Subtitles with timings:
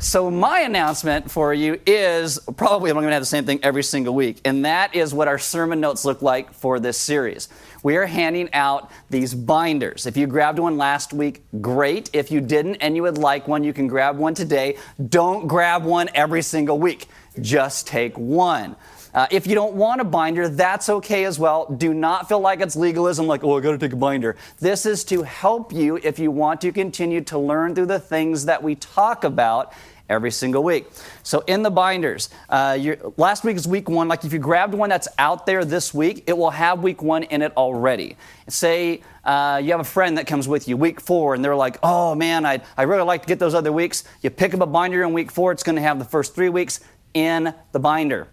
[0.00, 3.82] So, my announcement for you is probably I'm going to have the same thing every
[3.82, 7.48] single week, and that is what our sermon notes look like for this series.
[7.82, 10.06] We are handing out these binders.
[10.06, 12.10] If you grabbed one last week, great.
[12.12, 14.76] If you didn't and you would like one, you can grab one today.
[15.08, 17.08] Don't grab one every single week,
[17.40, 18.76] just take one.
[19.14, 21.66] Uh, if you don't want a binder, that's okay as well.
[21.66, 24.36] Do not feel like it's legalism, like, oh, I gotta take a binder.
[24.60, 28.44] This is to help you if you want to continue to learn through the things
[28.44, 29.72] that we talk about
[30.08, 30.86] every single week.
[31.22, 32.78] So in the binders, uh,
[33.16, 34.08] last week is week one.
[34.08, 37.24] Like if you grabbed one that's out there this week, it will have week one
[37.24, 38.16] in it already.
[38.48, 41.78] Say uh, you have a friend that comes with you week four, and they're like,
[41.82, 44.66] "Oh man, I I really like to get those other weeks." You pick up a
[44.66, 45.52] binder in week four.
[45.52, 46.80] It's going to have the first three weeks
[47.12, 48.28] in the binder.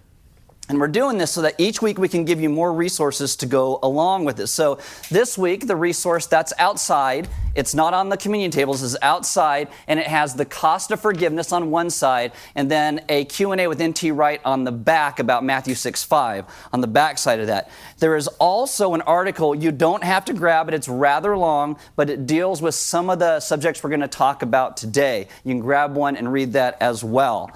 [0.67, 3.45] And we're doing this so that each week we can give you more resources to
[3.45, 4.47] go along with it.
[4.47, 4.79] So
[5.11, 9.99] this week, the resource that's outside, it's not on the communion tables, is outside, and
[9.99, 14.09] it has the cost of forgiveness on one side, and then a Q&A with N.T.
[14.09, 17.69] Wright on the back about Matthew 6, 5, on the back side of that.
[18.00, 22.09] There is also an article, you don't have to grab it, it's rather long, but
[22.09, 25.27] it deals with some of the subjects we're going to talk about today.
[25.44, 27.52] You can grab one and read that as well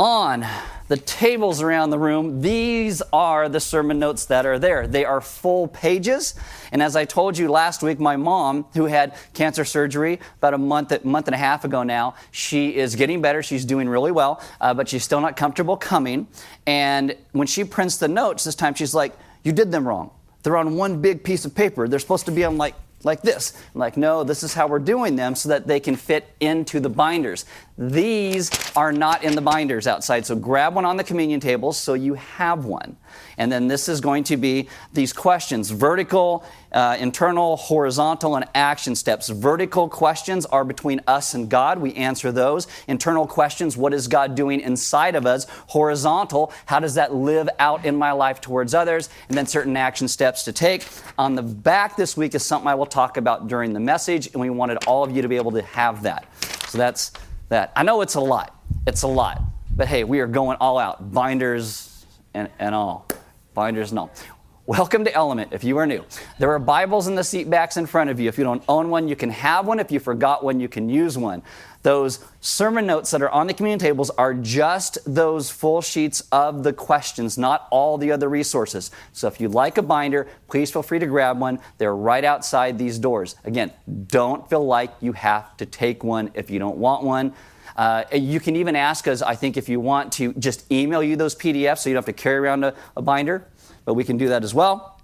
[0.00, 0.46] on
[0.88, 4.86] the tables around the room, these are the sermon notes that are there.
[4.86, 6.34] They are full pages.
[6.72, 10.58] And as I told you last week, my mom, who had cancer surgery about a
[10.58, 13.42] month, month and a half ago now, she is getting better.
[13.42, 16.26] She's doing really well, uh, but she's still not comfortable coming.
[16.66, 19.12] And when she prints the notes this time, she's like,
[19.44, 20.12] You did them wrong.
[20.42, 21.86] They're on one big piece of paper.
[21.86, 23.54] They're supposed to be on like like this.
[23.74, 26.80] I'm like, no, this is how we're doing them so that they can fit into
[26.80, 27.46] the binders.
[27.80, 31.94] These are not in the binders outside, so grab one on the communion table so
[31.94, 32.98] you have one.
[33.38, 38.94] And then this is going to be these questions vertical, uh, internal, horizontal, and action
[38.94, 39.30] steps.
[39.30, 41.78] Vertical questions are between us and God.
[41.78, 42.66] We answer those.
[42.86, 45.46] Internal questions what is God doing inside of us?
[45.68, 49.08] Horizontal, how does that live out in my life towards others?
[49.30, 50.86] And then certain action steps to take.
[51.16, 54.36] On the back this week is something I will talk about during the message, and
[54.42, 56.26] we wanted all of you to be able to have that.
[56.68, 57.12] So that's
[57.50, 57.72] that.
[57.74, 58.56] I know it's a lot.
[58.86, 59.42] It's a lot.
[59.76, 61.12] But hey, we are going all out.
[61.12, 63.08] Binders and, and all.
[63.54, 64.10] Binders and all.
[64.66, 66.04] Welcome to Element if you are new.
[66.38, 68.28] There are Bibles in the seat backs in front of you.
[68.28, 69.80] If you don't own one, you can have one.
[69.80, 71.42] If you forgot one, you can use one.
[71.82, 76.62] Those sermon notes that are on the communion tables are just those full sheets of
[76.62, 78.90] the questions, not all the other resources.
[79.12, 81.58] So if you like a binder, please feel free to grab one.
[81.78, 83.36] They're right outside these doors.
[83.44, 83.72] Again,
[84.08, 87.32] don't feel like you have to take one if you don't want one.
[87.76, 91.16] Uh, you can even ask us, I think, if you want to just email you
[91.16, 93.46] those PDFs so you don't have to carry around a, a binder
[93.84, 94.99] but we can do that as well.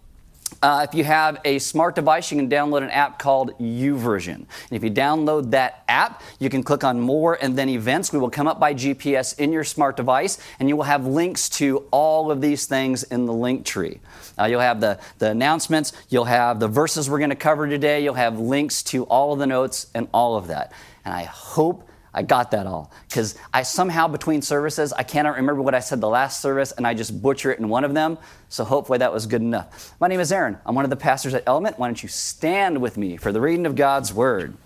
[0.63, 4.35] Uh, if you have a smart device, you can download an app called YouVersion.
[4.35, 8.13] And if you download that app, you can click on More and then Events.
[8.13, 11.49] We will come up by GPS in your smart device, and you will have links
[11.51, 14.01] to all of these things in the link tree.
[14.39, 18.03] Uh, you'll have the, the announcements, you'll have the verses we're going to cover today,
[18.03, 20.73] you'll have links to all of the notes and all of that.
[21.05, 22.91] And I hope I got that all.
[23.09, 26.87] Because I somehow, between services, I cannot remember what I said the last service, and
[26.87, 28.17] I just butcher it in one of them.
[28.49, 29.95] So hopefully that was good enough.
[30.01, 30.57] My name is Aaron.
[30.65, 31.79] I'm one of the pastors at Element.
[31.79, 34.57] Why don't you stand with me for the reading of God's Word?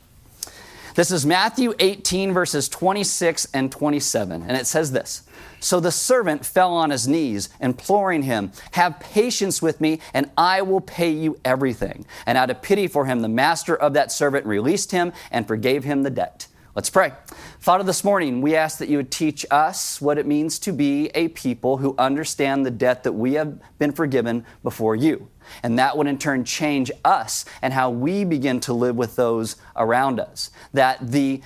[0.94, 4.42] This is Matthew 18, verses 26 and 27.
[4.42, 5.26] And it says this
[5.58, 10.62] So the servant fell on his knees, imploring him, Have patience with me, and I
[10.62, 12.06] will pay you everything.
[12.26, 15.82] And out of pity for him, the master of that servant released him and forgave
[15.82, 16.46] him the debt.
[16.72, 17.12] Let's pray.
[17.58, 21.10] Father, this morning we ask that you would teach us what it means to be
[21.16, 25.28] a people who understand the debt that we have been forgiven before you.
[25.64, 29.56] And that would in turn change us and how we begin to live with those
[29.74, 30.52] around us.
[30.72, 31.42] That the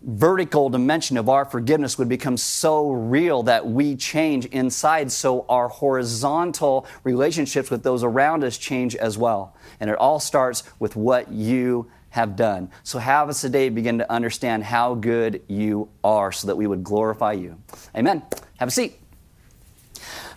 [0.00, 5.66] vertical dimension of our forgiveness would become so real that we change inside, so our
[5.66, 9.56] horizontal relationships with those around us change as well.
[9.80, 12.70] And it all starts with what you have done.
[12.82, 16.84] So have us today begin to understand how good you are so that we would
[16.84, 17.56] glorify you.
[17.96, 18.22] Amen.
[18.58, 19.01] Have a seat.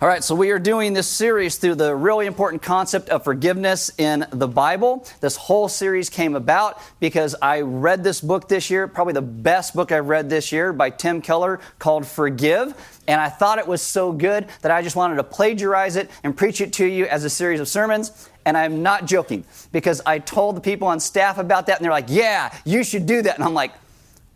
[0.02, 3.90] All right, so we are doing this series through the really important concept of forgiveness
[3.98, 5.08] in the Bible.
[5.22, 9.74] This whole series came about because I read this book this year, probably the best
[9.74, 12.76] book I've read this year by Tim Keller called Forgive.
[13.08, 16.36] And I thought it was so good that I just wanted to plagiarize it and
[16.36, 18.28] preach it to you as a series of sermons.
[18.44, 21.92] And I'm not joking because I told the people on staff about that and they're
[21.92, 23.36] like, yeah, you should do that.
[23.36, 23.72] And I'm like,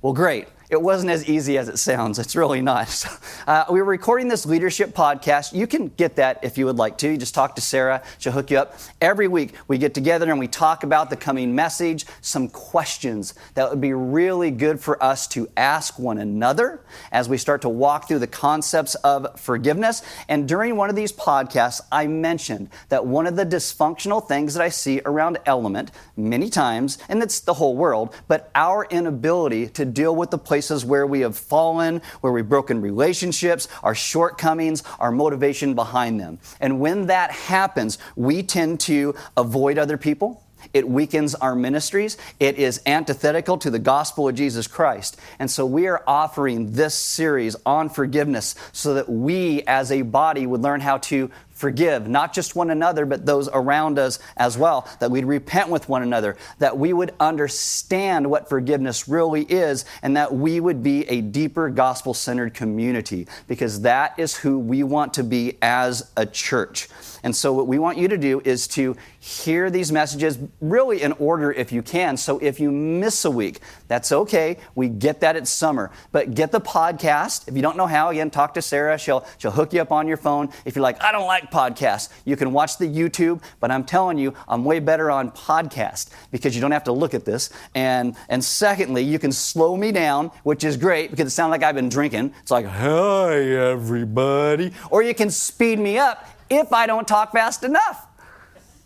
[0.02, 0.48] well, great.
[0.70, 2.20] It wasn't as easy as it sounds.
[2.20, 3.06] It's really not.
[3.48, 5.54] Uh, we were recording this leadership podcast.
[5.54, 7.10] You can get that if you would like to.
[7.10, 8.78] You just talk to Sarah, she'll hook you up.
[9.02, 13.68] Every week we get together and we talk about the coming message, some questions that
[13.68, 16.82] would be really good for us to ask one another
[17.12, 20.04] as we start to walk through the concepts of forgiveness.
[20.28, 24.62] And during one of these podcasts, I mentioned that one of the dysfunctional things that
[24.62, 29.86] I see around Element many times, and it's the whole world, but our inability to
[29.86, 35.10] deal with the places where we have fallen, where we've broken relationships, our shortcomings, our
[35.10, 36.38] motivation behind them.
[36.60, 40.44] And when that happens, we tend to avoid other people.
[40.74, 42.18] It weakens our ministries.
[42.42, 45.16] It is antithetical to the gospel of Jesus Christ.
[45.40, 50.46] And so we are offering this series on forgiveness so that we as a body
[50.46, 54.88] would learn how to forgive not just one another, but those around us as well,
[55.02, 60.16] that we'd repent with one another, that we would understand what forgiveness really is, and
[60.16, 65.14] that we would be a deeper gospel centered community, because that is who we want
[65.14, 66.88] to be as a church.
[67.24, 71.12] And so, what we want you to do is to hear these messages really in
[71.14, 72.16] order if you can.
[72.16, 73.60] So, if you miss a week,
[73.90, 74.58] that's okay.
[74.76, 75.92] We get that it's summer.
[76.14, 77.48] But get the podcast.
[77.48, 78.98] If you don't know how, again, talk to Sarah.
[78.98, 80.50] She'll, she'll hook you up on your phone.
[80.64, 82.10] If you're like, I don't like podcasts.
[82.26, 86.56] You can watch the YouTube, but I'm telling you, I'm way better on podcast because
[86.56, 87.50] you don't have to look at this.
[87.76, 91.64] And, and secondly, you can slow me down, which is great because it sounds like
[91.64, 92.34] I've been drinking.
[92.42, 94.74] It's like, hi, everybody.
[94.90, 98.08] Or you can speed me up if I don't talk fast enough.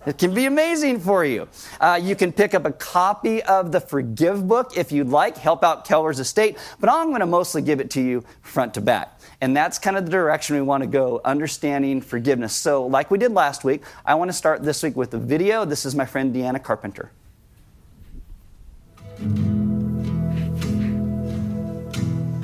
[0.06, 1.48] It can be amazing for you.
[1.80, 5.64] Uh, you can pick up a copy of the Forgive book if you'd like, help
[5.64, 9.18] out Keller's estate, but I'm going to mostly give it to you front to back.
[9.44, 12.56] And that's kind of the direction we want to go, understanding forgiveness.
[12.56, 15.66] So, like we did last week, I want to start this week with a video.
[15.66, 17.12] This is my friend Deanna Carpenter.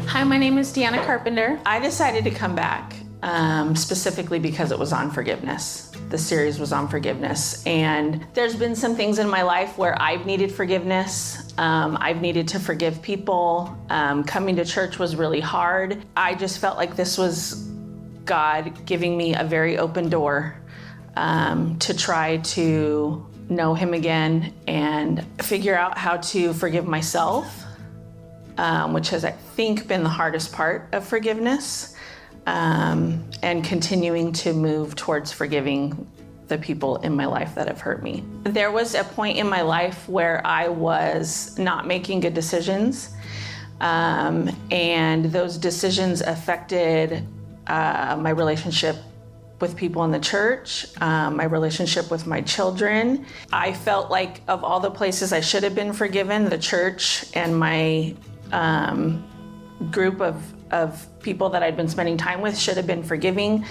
[0.07, 1.57] Hi, my name is Deanna Carpenter.
[1.65, 5.91] I decided to come back um, specifically because it was on forgiveness.
[6.09, 7.65] The series was on forgiveness.
[7.65, 12.47] And there's been some things in my life where I've needed forgiveness um, I've needed
[12.49, 13.77] to forgive people.
[13.89, 16.01] Um, coming to church was really hard.
[16.15, 17.67] I just felt like this was
[18.23, 20.55] God giving me a very open door
[21.17, 27.65] um, to try to know Him again and figure out how to forgive myself,
[28.57, 31.93] um, which has, I think, been the hardest part of forgiveness,
[32.49, 36.07] um, and continuing to move towards forgiving
[36.47, 38.23] the people in my life that have hurt me.
[38.43, 43.11] There was a point in my life where I was not making good decisions,
[43.81, 47.23] um, and those decisions affected
[47.67, 48.95] uh, my relationship
[49.61, 53.25] with people in the church, um, my relationship with my children.
[53.53, 57.59] I felt like, of all the places I should have been forgiven, the church and
[57.59, 58.15] my
[58.51, 59.23] um,
[59.91, 63.65] group of, of people that I'd been spending time with should have been forgiving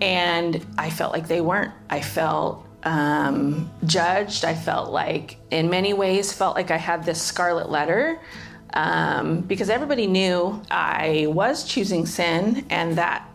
[0.00, 1.72] and I felt like they weren't.
[1.90, 4.44] I felt um, judged.
[4.44, 8.20] I felt like, in many ways, felt like I had this scarlet letter
[8.72, 13.28] um, because everybody knew I was choosing sin, and that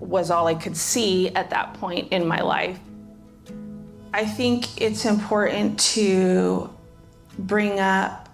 [0.00, 2.78] was all I could see at that point in my life.
[4.12, 6.70] I think it's important to
[7.38, 8.27] bring up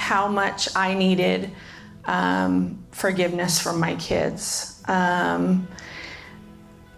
[0.00, 1.50] how much I needed
[2.06, 5.68] um, forgiveness from my kids um,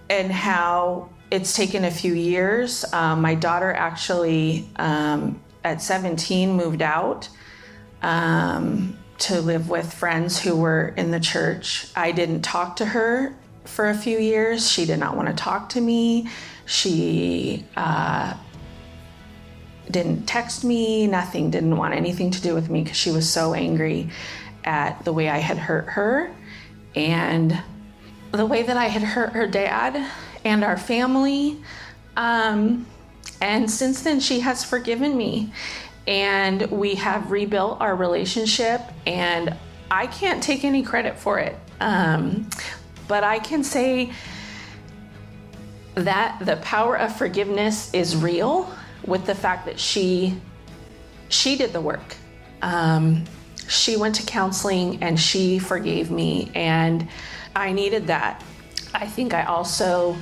[0.08, 2.84] and how it's taken a few years.
[2.93, 7.28] Um, my daughter actually, um, at 17, moved out
[8.02, 11.88] um, to live with friends who were in the church.
[11.96, 13.34] I didn't talk to her
[13.65, 14.70] for a few years.
[14.70, 16.29] She did not want to talk to me.
[16.67, 18.34] She uh,
[19.93, 23.55] didn't text me, nothing, didn't want anything to do with me because she was so
[23.55, 24.08] angry
[24.65, 26.32] at the way I had hurt her.
[26.94, 27.63] And
[28.32, 30.11] the way that I had hurt her dad
[30.44, 31.58] and our family.
[32.17, 32.87] Um,
[33.41, 35.53] and since then, she has forgiven me.
[36.06, 38.81] And we have rebuilt our relationship.
[39.06, 39.56] And
[39.91, 41.56] I can't take any credit for it.
[41.81, 42.49] Um,
[43.08, 44.13] but I can say
[45.94, 48.72] that the power of forgiveness is real
[49.06, 50.41] with the fact that she
[51.29, 52.17] she did the work.
[52.61, 53.25] Um,
[53.69, 57.09] she went to counseling and she forgave me and
[57.56, 58.43] I needed that.
[58.94, 60.17] I think I also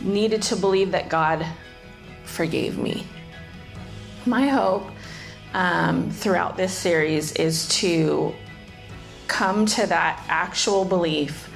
[0.00, 1.46] needed to believe that God
[2.24, 3.06] forgave me.
[4.26, 4.90] My hope
[5.52, 8.34] um, throughout this series is to
[9.28, 11.50] come to that actual belief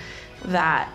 [0.45, 0.90] that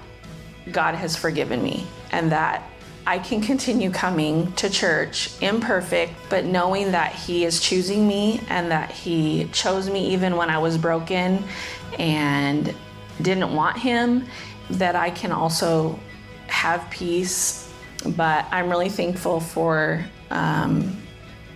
[0.72, 2.64] God has forgiven me and that
[3.06, 8.72] I can continue coming to church imperfect, but knowing that He is choosing me and
[8.72, 11.44] that He chose me even when I was broken
[12.00, 12.74] and
[13.22, 14.26] didn't want Him,
[14.72, 16.00] that I can also
[16.48, 17.72] have peace.
[18.06, 21.02] But I'm really thankful for um,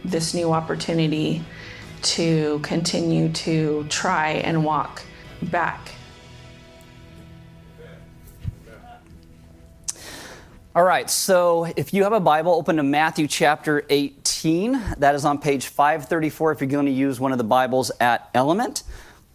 [0.03, 1.43] this new opportunity
[2.01, 5.01] to continue to try and walk
[5.43, 5.91] back
[10.77, 14.79] All right, so if you have a Bible, open to Matthew chapter 18.
[15.00, 18.29] That is on page 534 if you're going to use one of the Bibles at
[18.36, 18.84] Element.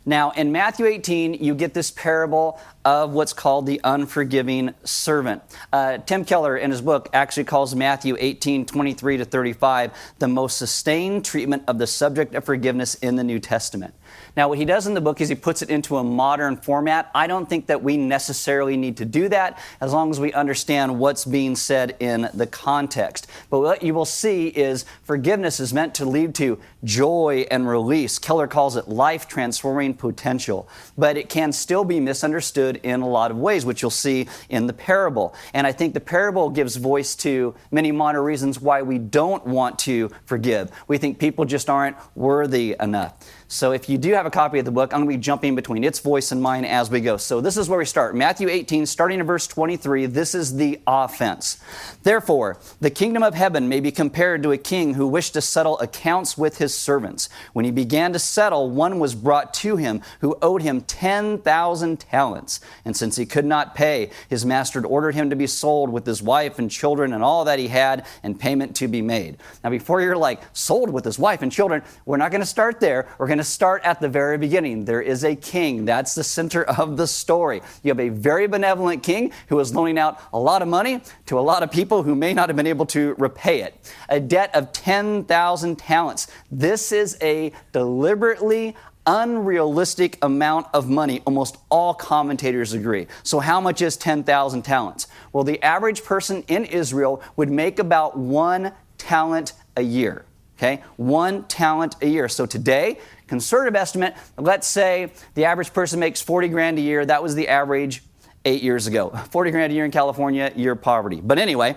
[0.06, 5.42] Now, in Matthew 18, you get this parable of what's called the unforgiving servant.
[5.72, 10.58] Uh, Tim Keller, in his book, actually calls Matthew 18, 23 to 35, the most
[10.58, 13.94] sustained treatment of the subject of forgiveness in the New Testament.
[14.36, 17.10] Now, what he does in the book is he puts it into a modern format.
[17.14, 20.98] I don't think that we necessarily need to do that as long as we understand
[20.98, 23.26] what's being said in the context.
[23.50, 28.18] But what you will see is forgiveness is meant to lead to joy and release.
[28.18, 30.68] Keller calls it life transforming potential.
[30.96, 34.66] But it can still be misunderstood in a lot of ways, which you'll see in
[34.66, 35.34] the parable.
[35.52, 39.78] And I think the parable gives voice to many modern reasons why we don't want
[39.80, 40.70] to forgive.
[40.88, 43.14] We think people just aren't worthy enough.
[43.52, 45.54] So if you do have a copy of the book, I'm going to be jumping
[45.54, 47.18] between its voice and mine as we go.
[47.18, 48.16] So this is where we start.
[48.16, 51.62] Matthew 18, starting in verse 23, this is the offense.
[52.02, 55.78] Therefore, the kingdom of heaven may be compared to a king who wished to settle
[55.80, 57.28] accounts with his servants.
[57.52, 62.58] When he began to settle, one was brought to him who owed him 10,000 talents.
[62.86, 66.22] And since he could not pay, his master ordered him to be sold with his
[66.22, 69.36] wife and children and all that he had and payment to be made.
[69.62, 72.80] Now, before you're like, sold with his wife and children, we're not going to start
[72.80, 73.06] there.
[73.18, 74.84] We're going to to start at the very beginning.
[74.84, 75.84] There is a king.
[75.84, 77.60] That's the center of the story.
[77.82, 81.38] You have a very benevolent king who is loaning out a lot of money to
[81.38, 83.92] a lot of people who may not have been able to repay it.
[84.08, 86.28] A debt of 10,000 talents.
[86.52, 91.20] This is a deliberately unrealistic amount of money.
[91.26, 93.08] Almost all commentators agree.
[93.24, 95.08] So, how much is 10,000 talents?
[95.32, 100.24] Well, the average person in Israel would make about one talent a year.
[100.62, 100.82] Okay?
[100.96, 102.28] One talent a year.
[102.28, 103.00] So today,
[103.32, 107.06] conservative estimate, let's say the average person makes 40 grand a year.
[107.06, 108.02] That was the average
[108.44, 109.08] eight years ago.
[109.30, 111.18] 40 grand a year in California, year poverty.
[111.22, 111.74] But anyway,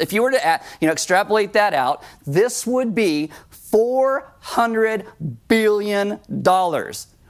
[0.00, 5.06] if you were to uh, you know, extrapolate that out, this would be $400
[5.46, 6.18] billion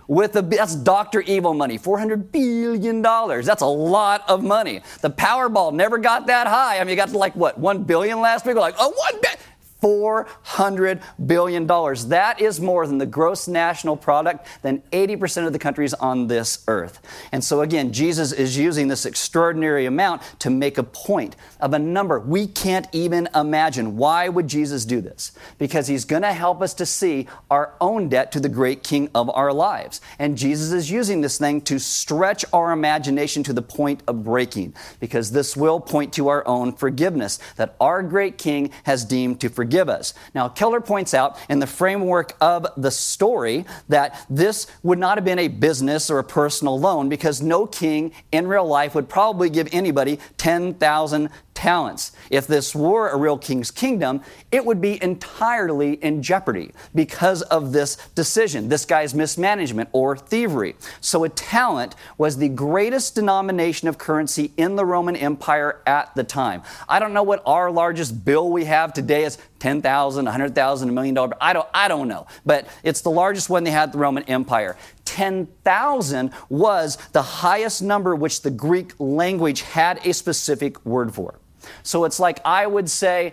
[0.06, 1.20] with the that's Dr.
[1.20, 3.02] Evil money, $400 billion.
[3.02, 4.80] That's a lot of money.
[5.02, 6.78] The Powerball never got that high.
[6.78, 8.54] I mean, it got to like what, 1 billion last week?
[8.54, 9.38] We're like, oh, 1 billion.
[9.84, 11.66] $400 billion.
[11.66, 16.64] That is more than the gross national product than 80% of the countries on this
[16.68, 17.00] earth.
[17.32, 21.78] And so, again, Jesus is using this extraordinary amount to make a point of a
[21.78, 23.98] number we can't even imagine.
[23.98, 25.32] Why would Jesus do this?
[25.58, 29.10] Because he's going to help us to see our own debt to the great king
[29.14, 30.00] of our lives.
[30.18, 34.74] And Jesus is using this thing to stretch our imagination to the point of breaking,
[34.98, 39.50] because this will point to our own forgiveness that our great king has deemed to
[39.50, 40.14] forgive give us.
[40.36, 45.24] Now, Keller points out in the framework of the story that this would not have
[45.24, 49.50] been a business or a personal loan because no king in real life would probably
[49.50, 52.12] give anybody 10,000 talents.
[52.30, 54.20] If this were a real king's kingdom,
[54.50, 60.76] it would be entirely in jeopardy because of this decision, this guy's mismanagement or thievery.
[61.00, 66.24] So a talent was the greatest denomination of currency in the Roman Empire at the
[66.24, 66.62] time.
[66.88, 71.14] I don't know what our largest bill we have today is 10,000, 100,000, a million
[71.14, 71.32] dollar.
[71.40, 72.26] I don't, I don't know.
[72.44, 74.76] But it's the largest one they had the Roman Empire.
[75.04, 81.38] 10,000 was the highest number which the Greek language had a specific word for.
[81.82, 83.32] So it's like I would say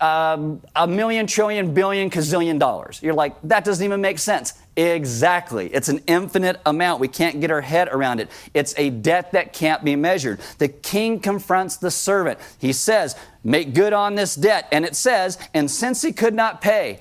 [0.00, 3.00] um, a million, trillion, billion, gazillion dollars.
[3.02, 4.54] You're like, that doesn't even make sense.
[4.76, 5.68] Exactly.
[5.72, 7.00] It's an infinite amount.
[7.00, 8.30] We can't get our head around it.
[8.52, 10.40] It's a debt that can't be measured.
[10.58, 12.38] The king confronts the servant.
[12.58, 14.68] He says, Make good on this debt.
[14.72, 17.00] And it says, And since he could not pay,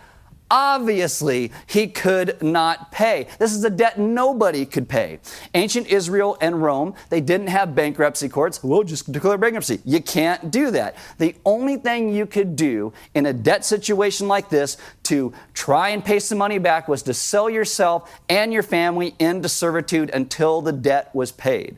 [0.52, 3.28] Obviously, he could not pay.
[3.40, 5.20] This is a debt nobody could pay.
[5.56, 8.64] Ancient Israel and Rome, they didn't have bankruptcy courts.
[8.64, 9.80] We'll just declare bankruptcy.
[9.84, 10.96] You can't do that.
[11.18, 16.06] The only thing you could do in a debt situation like this to try and
[16.06, 20.72] pay some money back was to sell yourself and your family into servitude until the
[20.72, 21.78] debt was paid.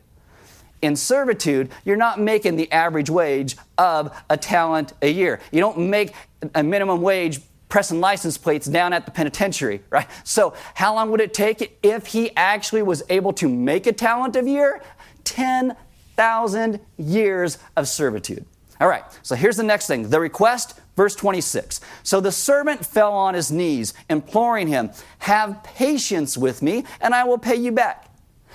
[0.81, 5.39] In servitude, you're not making the average wage of a talent a year.
[5.51, 6.13] You don't make
[6.53, 10.07] a minimum wage pressing license plates down at the penitentiary, right?
[10.23, 14.35] So, how long would it take if he actually was able to make a talent
[14.35, 14.81] of year?
[15.25, 18.45] 10,000 years of servitude.
[18.79, 21.81] All right, so here's the next thing the request, verse 26.
[22.03, 27.23] So the servant fell on his knees, imploring him, Have patience with me, and I
[27.23, 28.11] will pay you back.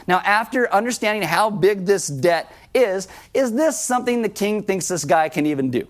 [0.06, 5.04] Now, after understanding how big this debt is, is this something the king thinks this
[5.04, 5.86] guy can even do?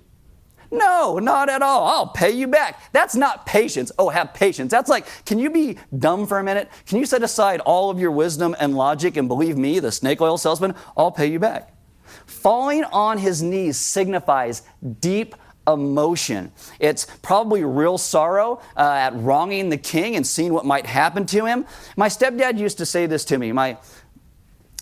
[0.73, 1.87] No, not at all.
[1.87, 2.81] I'll pay you back.
[2.93, 3.93] That's not patience.
[3.99, 4.71] Oh, have patience.
[4.71, 6.71] That's like, can you be dumb for a minute?
[6.87, 10.23] Can you set aside all of your wisdom and logic and believe me, the snake
[10.23, 10.75] oil salesman?
[10.97, 11.75] I'll pay you back.
[12.25, 14.63] Falling on his knees signifies
[15.01, 15.35] deep
[15.69, 16.53] emotion.
[16.81, 21.45] It's probably real sorrow uh, at wronging the king and seeing what might happen to
[21.45, 21.67] him.
[21.97, 23.53] My stepdad used to say this to me.
[23.53, 23.77] My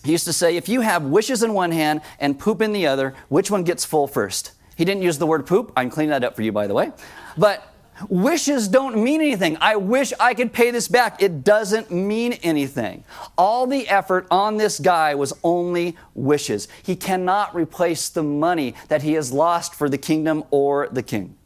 [0.03, 2.87] he used to say, if you have wishes in one hand and poop in the
[2.87, 4.53] other, which one gets full first?
[4.81, 5.71] He didn't use the word poop.
[5.77, 6.91] I'm cleaning that up for you, by the way.
[7.37, 7.71] But
[8.09, 9.55] wishes don't mean anything.
[9.61, 11.21] I wish I could pay this back.
[11.21, 13.03] It doesn't mean anything.
[13.37, 16.67] All the effort on this guy was only wishes.
[16.81, 21.37] He cannot replace the money that he has lost for the kingdom or the king.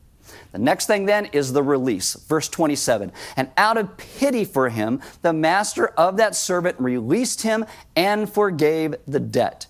[0.54, 2.14] The next thing then is the release.
[2.14, 3.12] Verse 27.
[3.36, 7.66] And out of pity for him, the master of that servant released him
[7.98, 9.68] and forgave the debt.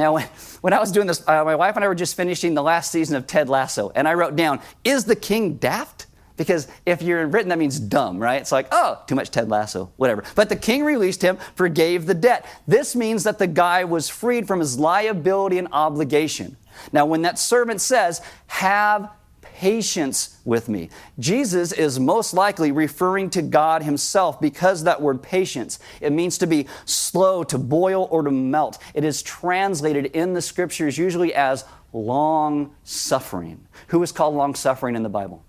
[0.00, 0.18] Now,
[0.62, 2.90] when I was doing this, uh, my wife and I were just finishing the last
[2.90, 6.06] season of Ted Lasso, and I wrote down, Is the king daft?
[6.38, 8.40] Because if you're in Britain, that means dumb, right?
[8.40, 10.24] It's like, oh, too much Ted Lasso, whatever.
[10.34, 12.46] But the king released him, forgave the debt.
[12.66, 16.56] This means that the guy was freed from his liability and obligation.
[16.92, 19.10] Now, when that servant says, have
[19.60, 20.88] patience with me.
[21.18, 26.46] Jesus is most likely referring to God himself because that word patience, it means to
[26.46, 28.78] be slow, to boil, or to melt.
[28.94, 33.66] It is translated in the scriptures usually as long suffering.
[33.88, 35.44] Who is called long suffering in the Bible?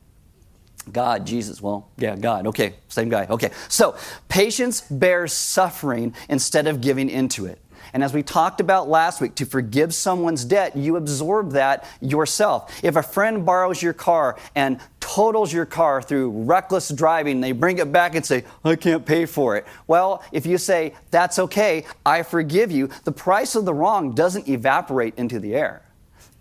[0.92, 1.62] God, Jesus.
[1.62, 2.48] Well, yeah, God.
[2.48, 3.28] Okay, same guy.
[3.30, 3.52] Okay.
[3.70, 3.96] So,
[4.28, 7.60] patience bears suffering instead of giving into it.
[7.94, 12.84] And as we talked about last week, to forgive someone's debt, you absorb that yourself.
[12.84, 17.80] If a friend borrows your car and totals your car through reckless driving, they bring
[17.80, 19.66] it back and say, I can't pay for it.
[19.88, 24.48] Well, if you say, That's okay, I forgive you, the price of the wrong doesn't
[24.48, 25.84] evaporate into the air.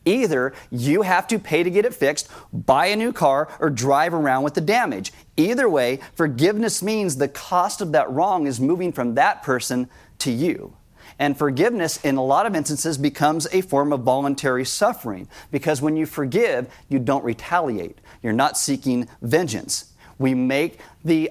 [0.05, 4.15] Either you have to pay to get it fixed, buy a new car, or drive
[4.15, 5.13] around with the damage.
[5.37, 9.89] Either way, forgiveness means the cost of that wrong is moving from that person
[10.19, 10.75] to you.
[11.21, 15.95] And forgiveness, in a lot of instances, becomes a form of voluntary suffering because when
[15.95, 17.99] you forgive, you don't retaliate.
[18.23, 19.93] You're not seeking vengeance.
[20.19, 21.31] We make the,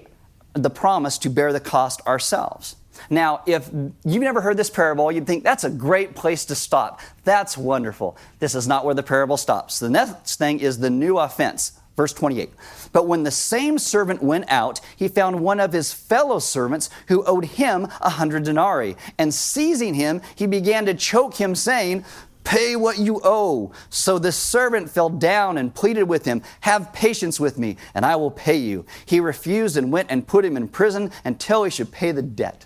[0.54, 2.76] the promise to bear the cost ourselves.
[3.10, 3.68] Now, if
[4.06, 7.02] you've never heard this parable, you'd think that's a great place to stop.
[7.24, 8.16] That's wonderful.
[8.38, 9.80] This is not where the parable stops.
[9.80, 11.79] The next thing is the new offense.
[12.00, 12.52] Verse 28.
[12.94, 17.26] But when the same servant went out, he found one of his fellow servants who
[17.26, 18.96] owed him a hundred denarii.
[19.18, 22.06] And seizing him, he began to choke him, saying,
[22.46, 23.74] Pay what you owe.
[23.90, 28.16] So the servant fell down and pleaded with him, Have patience with me, and I
[28.16, 28.86] will pay you.
[29.06, 32.66] He refused and went and put him in prison until he should pay the debt.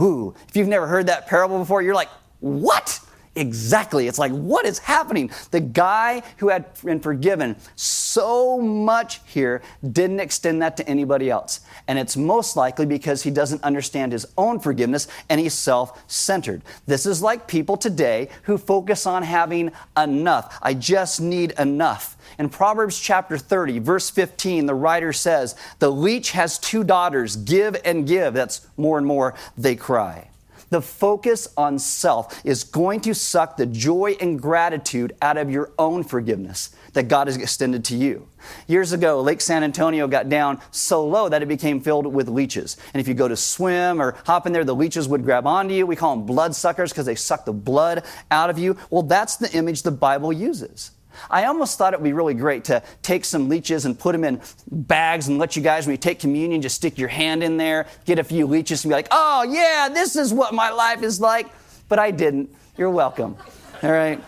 [0.00, 3.00] Ooh, if you've never heard that parable before, you're like, What?
[3.38, 4.08] Exactly.
[4.08, 5.30] It's like, what is happening?
[5.52, 11.60] The guy who had been forgiven so much here didn't extend that to anybody else.
[11.86, 16.62] And it's most likely because he doesn't understand his own forgiveness and he's self centered.
[16.86, 20.58] This is like people today who focus on having enough.
[20.60, 22.16] I just need enough.
[22.40, 27.76] In Proverbs chapter 30, verse 15, the writer says, The leech has two daughters, give
[27.84, 28.34] and give.
[28.34, 30.28] That's more and more they cry.
[30.70, 35.72] The focus on self is going to suck the joy and gratitude out of your
[35.78, 38.28] own forgiveness that God has extended to you.
[38.66, 42.76] Years ago, Lake San Antonio got down so low that it became filled with leeches.
[42.92, 45.74] And if you go to swim or hop in there, the leeches would grab onto
[45.74, 45.86] you.
[45.86, 48.76] We call them blood suckers because they suck the blood out of you.
[48.90, 50.92] Well, that's the image the Bible uses.
[51.30, 54.24] I almost thought it would be really great to take some leeches and put them
[54.24, 54.40] in
[54.70, 57.86] bags and let you guys, when you take communion, just stick your hand in there,
[58.04, 61.20] get a few leeches and be like, oh, yeah, this is what my life is
[61.20, 61.46] like.
[61.88, 62.50] But I didn't.
[62.76, 63.36] You're welcome.
[63.82, 64.22] All right?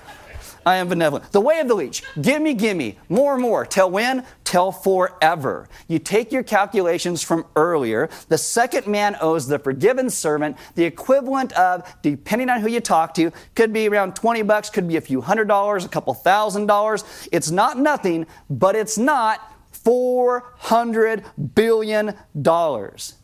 [0.67, 1.33] I am benevolent.
[1.33, 2.03] The way of the leech.
[2.21, 2.99] Gimme, gimme.
[3.09, 3.65] More more.
[3.65, 4.25] Till when?
[4.45, 5.69] Till forever.
[5.89, 8.11] You take your calculations from earlier.
[8.29, 13.15] The second man owes the forgiven servant the equivalent of, depending on who you talk
[13.15, 16.67] to, could be around 20 bucks, could be a few hundred dollars, a couple thousand
[16.67, 17.05] dollars.
[17.33, 19.41] It's not nothing, but it's not
[19.73, 23.15] 400 billion dollars.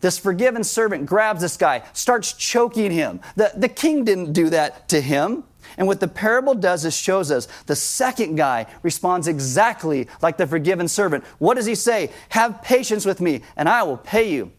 [0.00, 3.20] This forgiven servant grabs this guy, starts choking him.
[3.34, 5.44] The, the king didn't do that to him.
[5.76, 10.46] And what the parable does is shows us the second guy responds exactly like the
[10.46, 11.24] forgiven servant.
[11.38, 12.10] What does he say?
[12.30, 14.52] Have patience with me, and I will pay you.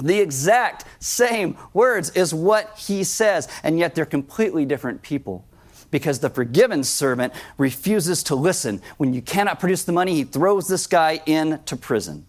[0.00, 5.44] The exact same words is what he says, and yet they're completely different people.
[5.90, 8.80] because the forgiven servant refuses to listen.
[8.96, 12.26] When you cannot produce the money, he throws this guy into prison.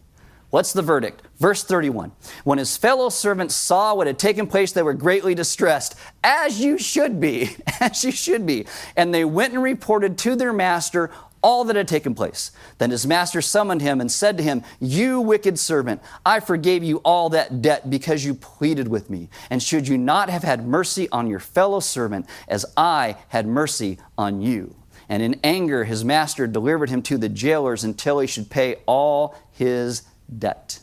[0.49, 1.21] What's the verdict?
[1.37, 2.11] Verse 31.
[2.43, 6.77] When his fellow servants saw what had taken place, they were greatly distressed, as you
[6.77, 8.65] should be, as you should be.
[8.95, 12.51] And they went and reported to their master all that had taken place.
[12.79, 16.97] Then his master summoned him and said to him, You wicked servant, I forgave you
[16.97, 19.29] all that debt because you pleaded with me.
[19.49, 23.99] And should you not have had mercy on your fellow servant as I had mercy
[24.17, 24.75] on you?
[25.07, 29.35] And in anger, his master delivered him to the jailers until he should pay all
[29.51, 30.03] his
[30.37, 30.79] debt.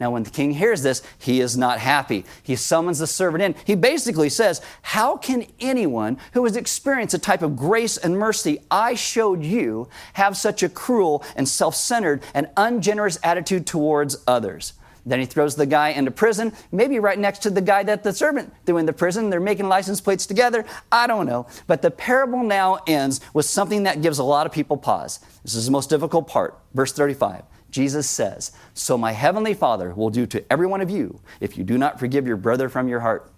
[0.00, 2.24] Now, when the king hears this, he is not happy.
[2.42, 3.54] He summons the servant in.
[3.64, 8.60] He basically says, How can anyone who has experienced a type of grace and mercy
[8.70, 14.74] I showed you have such a cruel and self centered and ungenerous attitude towards others?
[15.06, 18.12] Then he throws the guy into prison, maybe right next to the guy that the
[18.12, 19.28] servant threw into prison.
[19.28, 20.64] They're making license plates together.
[20.90, 21.46] I don't know.
[21.66, 25.20] But the parable now ends with something that gives a lot of people pause.
[25.42, 26.58] This is the most difficult part.
[26.72, 27.42] Verse 35.
[27.74, 31.64] Jesus says, So my heavenly Father will do to every one of you if you
[31.64, 33.28] do not forgive your brother from your heart.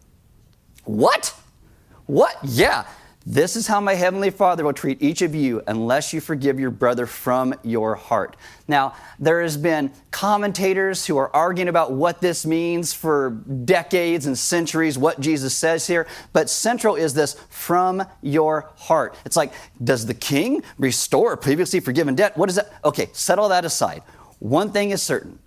[0.85, 1.35] What?
[2.05, 2.37] What?
[2.45, 2.85] Yeah.
[3.25, 6.71] This is how my heavenly Father will treat each of you unless you forgive your
[6.71, 8.37] brother from your heart.
[8.69, 14.39] Now, there has been commentators who are arguing about what this means for decades and
[14.39, 19.17] centuries, what Jesus says here, but central is this from your heart.
[19.25, 22.37] It's like, does the king restore previously forgiven debt?
[22.37, 22.73] What is that?
[22.85, 24.03] Okay, set all that aside.
[24.39, 25.39] One thing is certain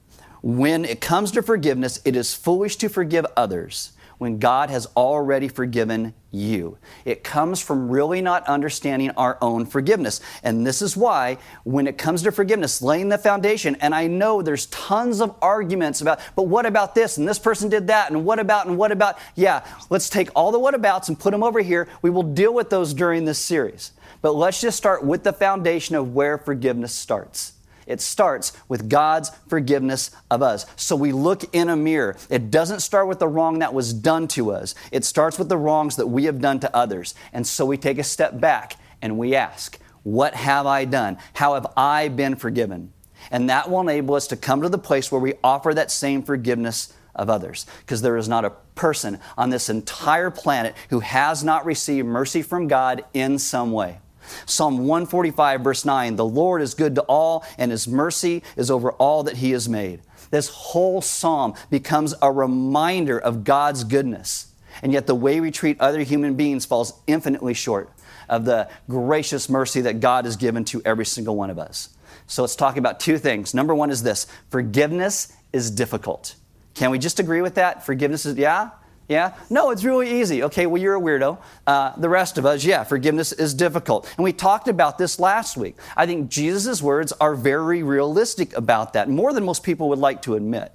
[0.41, 5.47] when it comes to forgiveness, it is foolish to forgive others when God has already
[5.47, 6.77] forgiven you.
[7.05, 10.19] It comes from really not understanding our own forgiveness.
[10.43, 14.41] And this is why, when it comes to forgiveness, laying the foundation, and I know
[14.41, 17.17] there's tons of arguments about, but what about this?
[17.17, 19.17] And this person did that, and what about, and what about?
[19.35, 21.87] Yeah, let's take all the what abouts and put them over here.
[22.01, 23.93] We will deal with those during this series.
[24.21, 27.53] But let's just start with the foundation of where forgiveness starts.
[27.89, 30.65] It starts with God's forgiveness of us.
[30.75, 32.15] So we look in a mirror.
[32.29, 35.57] It doesn't start with the wrong that was done to us, it starts with the
[35.57, 37.15] wrongs that we have done to others.
[37.33, 41.17] And so we take a step back and we ask, What have I done?
[41.33, 42.93] How have I been forgiven?
[43.31, 46.23] And that will enable us to come to the place where we offer that same
[46.23, 47.65] forgiveness of others.
[47.79, 52.41] Because there is not a person on this entire planet who has not received mercy
[52.41, 53.99] from God in some way.
[54.45, 58.91] Psalm 145, verse 9 The Lord is good to all, and his mercy is over
[58.93, 60.01] all that he has made.
[60.31, 64.47] This whole psalm becomes a reminder of God's goodness.
[64.81, 67.91] And yet, the way we treat other human beings falls infinitely short
[68.29, 71.89] of the gracious mercy that God has given to every single one of us.
[72.27, 73.53] So, let's talk about two things.
[73.53, 76.35] Number one is this forgiveness is difficult.
[76.75, 77.85] Can we just agree with that?
[77.85, 78.69] Forgiveness is, yeah?
[79.09, 79.33] Yeah?
[79.49, 80.43] No, it's really easy.
[80.43, 81.39] Okay, well, you're a weirdo.
[81.65, 84.07] Uh, the rest of us, yeah, forgiveness is difficult.
[84.17, 85.77] And we talked about this last week.
[85.97, 90.21] I think Jesus' words are very realistic about that, more than most people would like
[90.21, 90.71] to admit.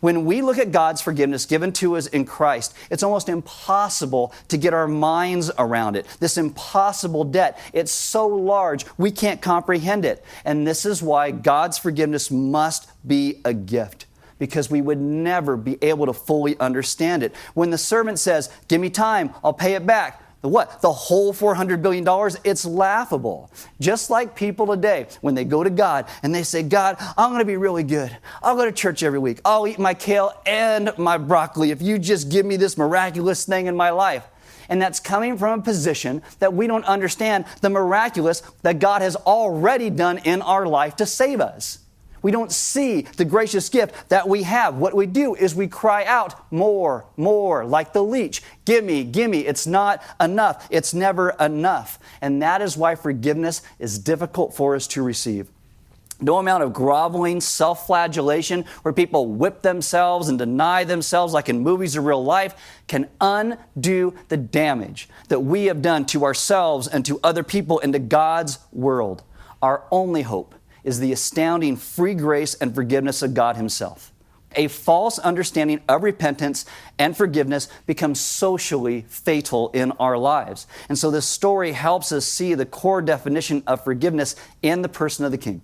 [0.00, 4.58] When we look at God's forgiveness given to us in Christ, it's almost impossible to
[4.58, 6.06] get our minds around it.
[6.20, 10.22] This impossible debt, it's so large, we can't comprehend it.
[10.44, 14.06] And this is why God's forgiveness must be a gift
[14.42, 17.32] because we would never be able to fully understand it.
[17.54, 20.82] When the servant says, Give me time, I'll pay it back, the what?
[20.82, 22.04] The whole $400 billion?
[22.42, 23.52] It's laughable.
[23.78, 27.38] Just like people today, when they go to God and they say, God, I'm going
[27.38, 28.18] to be really good.
[28.42, 29.40] I'll go to church every week.
[29.44, 33.66] I'll eat my kale and my broccoli if you just give me this miraculous thing
[33.66, 34.26] in my life.
[34.68, 39.14] And that's coming from a position that we don't understand the miraculous that God has
[39.14, 41.78] already done in our life to save us.
[42.22, 44.76] We don't see the gracious gift that we have.
[44.76, 48.42] What we do is we cry out more, more, like the leech.
[48.64, 49.40] Gimme, gimme.
[49.40, 50.66] It's not enough.
[50.70, 51.98] It's never enough.
[52.20, 55.48] And that is why forgiveness is difficult for us to receive.
[56.20, 61.60] No amount of groveling, self flagellation, where people whip themselves and deny themselves, like in
[61.60, 62.54] movies or real life,
[62.86, 67.92] can undo the damage that we have done to ourselves and to other people and
[67.92, 69.24] to God's world.
[69.60, 70.54] Our only hope
[70.84, 74.12] is the astounding free grace and forgiveness of God Himself.
[74.54, 76.66] A false understanding of repentance
[76.98, 80.66] and forgiveness becomes socially fatal in our lives.
[80.88, 85.24] And so this story helps us see the core definition of forgiveness in the person
[85.24, 85.62] of the king.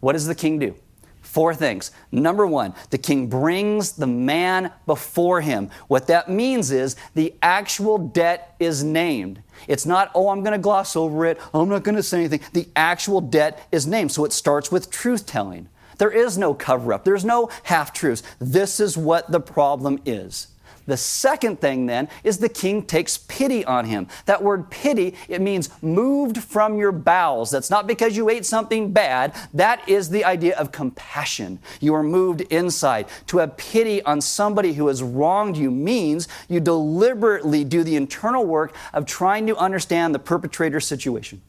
[0.00, 0.74] What does the king do?
[1.22, 1.90] Four things.
[2.10, 5.70] Number one, the king brings the man before him.
[5.86, 9.42] What that means is the actual debt is named.
[9.68, 11.38] It's not, oh, I'm going to gloss over it.
[11.52, 12.40] Oh, I'm not going to say anything.
[12.52, 14.12] The actual debt is named.
[14.12, 15.68] So it starts with truth telling.
[15.98, 18.22] There is no cover up, there's no half truths.
[18.38, 20.48] This is what the problem is.
[20.86, 24.08] The second thing then is the king takes pity on him.
[24.26, 27.50] That word pity, it means moved from your bowels.
[27.50, 29.34] That's not because you ate something bad.
[29.52, 31.58] That is the idea of compassion.
[31.80, 33.08] You are moved inside.
[33.28, 38.44] To have pity on somebody who has wronged you means you deliberately do the internal
[38.44, 41.42] work of trying to understand the perpetrator's situation.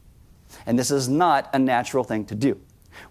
[0.66, 2.60] And this is not a natural thing to do.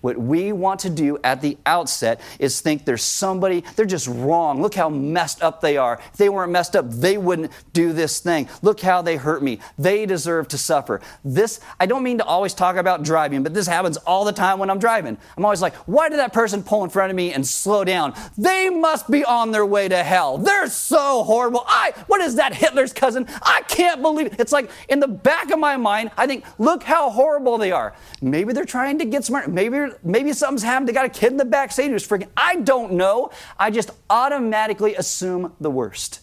[0.01, 4.61] What we want to do at the outset is think there's somebody, they're just wrong.
[4.61, 5.99] Look how messed up they are.
[6.11, 8.49] If they weren't messed up, they wouldn't do this thing.
[8.61, 9.59] Look how they hurt me.
[9.77, 11.01] They deserve to suffer.
[11.23, 14.59] This, I don't mean to always talk about driving, but this happens all the time
[14.59, 15.17] when I'm driving.
[15.35, 18.13] I'm always like, why did that person pull in front of me and slow down?
[18.37, 20.37] They must be on their way to hell.
[20.37, 21.63] They're so horrible.
[21.67, 23.27] I, what is that, Hitler's cousin?
[23.41, 24.39] I can't believe it.
[24.39, 27.93] It's like in the back of my mind, I think, look how horrible they are.
[28.21, 29.49] Maybe they're trying to get smart.
[29.49, 30.87] Maybe maybe, maybe something's happened.
[30.87, 32.29] They got a kid in the back seat who's freaking.
[32.35, 33.31] I don't know.
[33.59, 36.21] I just automatically assume the worst.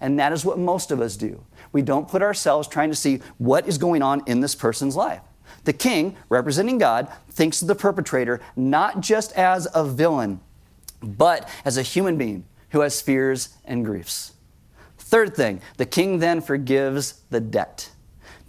[0.00, 1.44] And that is what most of us do.
[1.72, 5.20] We don't put ourselves trying to see what is going on in this person's life.
[5.64, 10.40] The king, representing God, thinks of the perpetrator not just as a villain,
[11.02, 14.32] but as a human being who has fears and griefs.
[14.98, 17.90] Third thing, the king then forgives the debt.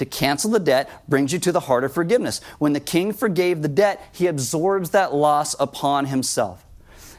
[0.01, 2.41] To cancel the debt brings you to the heart of forgiveness.
[2.57, 6.65] When the king forgave the debt, he absorbs that loss upon himself.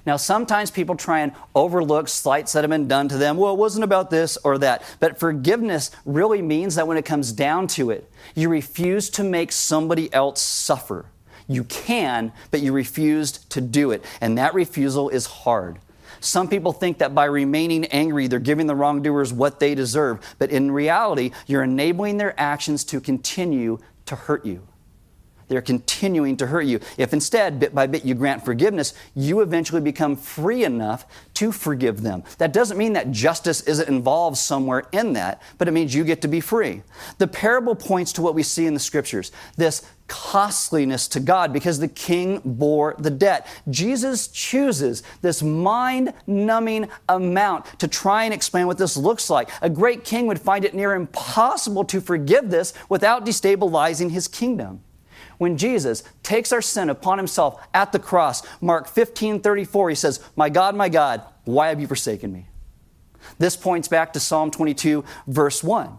[0.05, 3.37] Now, sometimes people try and overlook slights that have been done to them.
[3.37, 4.83] Well, it wasn't about this or that.
[4.99, 9.53] But forgiveness really means that when it comes down to it, you refuse to make
[9.53, 11.07] somebody else suffer.
[11.47, 14.05] You can, but you refused to do it.
[14.21, 15.79] And that refusal is hard.
[16.25, 20.21] Some people think that by remaining angry, they're giving the wrongdoers what they deserve.
[20.39, 24.67] But in reality, you're enabling their actions to continue to hurt you.
[25.53, 26.81] They're continuing to hurt you.
[26.97, 32.01] If instead, bit by bit, you grant forgiveness, you eventually become free enough to forgive
[32.01, 32.25] them.
[32.39, 36.23] That doesn't mean that justice isn't involved somewhere in that, but it means you get
[36.23, 36.81] to be free.
[37.19, 41.79] The parable points to what we see in the scriptures this costliness to God because
[41.79, 43.47] the king bore the debt.
[43.69, 49.51] Jesus chooses this mind numbing amount to try and explain what this looks like.
[49.61, 54.81] A great king would find it near impossible to forgive this without destabilizing his kingdom
[55.39, 60.21] when Jesus takes our sin upon himself at the cross, Mark 15 34, he says,
[60.37, 62.47] My God, my God, why have you forsaken me?
[63.39, 65.99] This points back to Psalm 22, verse 1.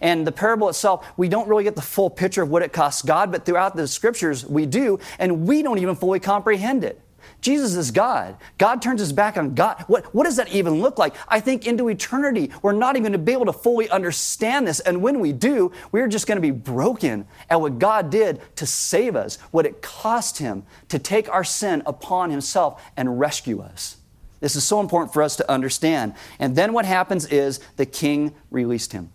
[0.00, 3.02] And the parable itself, we don't really get the full picture of what it costs
[3.02, 7.00] God, but throughout the scriptures we do, and we don't even fully comprehend it.
[7.40, 8.36] Jesus is God.
[8.58, 9.84] God turns his back on God.
[9.86, 11.14] What, what does that even look like?
[11.28, 14.80] I think into eternity, we're not even going to be able to fully understand this.
[14.80, 18.66] And when we do, we're just going to be broken at what God did to
[18.66, 23.98] save us, what it cost him to take our sin upon himself and rescue us.
[24.40, 26.14] This is so important for us to understand.
[26.38, 29.10] And then what happens is the king released him.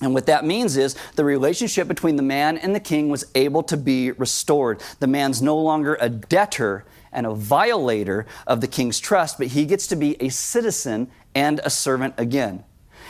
[0.00, 3.62] And what that means is the relationship between the man and the king was able
[3.64, 4.82] to be restored.
[5.00, 9.64] The man's no longer a debtor, and a violator of the king's trust, but he
[9.64, 12.64] gets to be a citizen and a servant again.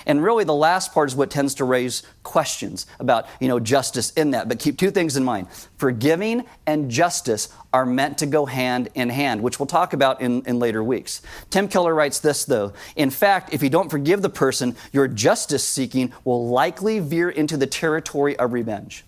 [0.07, 4.12] And really, the last part is what tends to raise questions about, you know, justice
[4.12, 4.49] in that.
[4.49, 5.49] But keep two things in mind.
[5.79, 10.43] Forgiving and justice are meant to go hand in hand, which we'll talk about in,
[10.43, 11.23] in later weeks.
[11.51, 12.75] Tim Keller writes this, though.
[12.97, 17.57] In fact, if you don't forgive the person, your justice seeking will likely veer into
[17.57, 19.05] the territory of revenge.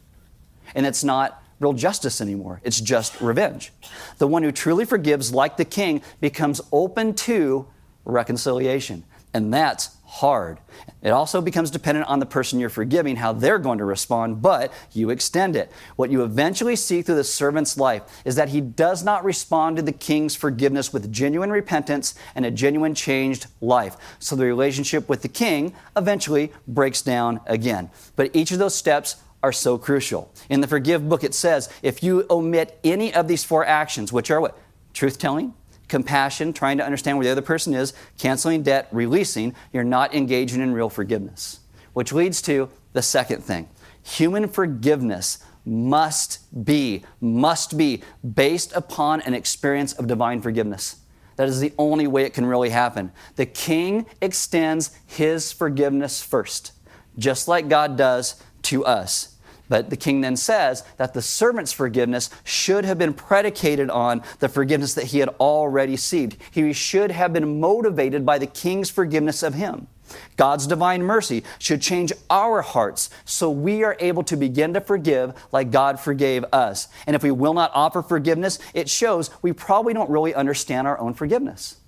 [0.75, 2.61] And it's not real justice anymore.
[2.64, 3.73] It's just revenge.
[4.19, 7.66] The one who truly forgives, like the king, becomes open to
[8.05, 9.05] reconciliation.
[9.35, 10.59] And that's hard.
[11.03, 14.73] It also becomes dependent on the person you're forgiving, how they're going to respond, but
[14.92, 15.71] you extend it.
[15.97, 19.83] What you eventually see through the servant's life is that he does not respond to
[19.83, 23.97] the king's forgiveness with genuine repentance and a genuine changed life.
[24.19, 27.90] So the relationship with the king eventually breaks down again.
[28.14, 29.16] But each of those steps
[29.47, 30.33] are so crucial.
[30.51, 34.29] In the Forgive book, it says if you omit any of these four actions, which
[34.29, 34.59] are what?
[34.93, 35.55] Truth telling,
[35.87, 40.61] compassion, trying to understand where the other person is, canceling debt, releasing, you're not engaging
[40.61, 41.61] in real forgiveness.
[41.93, 43.69] Which leads to the second thing
[44.03, 48.03] human forgiveness must be, must be
[48.35, 50.97] based upon an experience of divine forgiveness.
[51.37, 53.13] That is the only way it can really happen.
[53.37, 56.73] The king extends his forgiveness first,
[57.17, 59.36] just like God does to us.
[59.69, 64.49] But the king then says that the servant's forgiveness should have been predicated on the
[64.49, 66.37] forgiveness that he had already received.
[66.51, 69.89] He should have been motivated by the king's forgiveness of him.
[70.37, 75.35] God's divine mercy should change our hearts so we are able to begin to forgive
[75.51, 76.89] like God forgave us.
[77.07, 80.99] And if we will not offer forgiveness, it shows we probably don't really understand our
[80.99, 81.79] own forgiveness.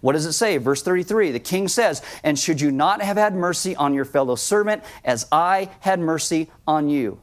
[0.00, 0.56] What does it say?
[0.58, 4.34] Verse 33 The king says, And should you not have had mercy on your fellow
[4.34, 7.20] servant as I had mercy on you?